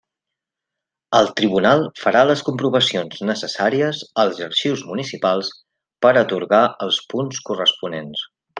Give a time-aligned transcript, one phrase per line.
[1.17, 5.53] El tribunal farà les comprovacions necessàries als arxius municipals
[6.07, 8.27] per atorgar els punts corresponents.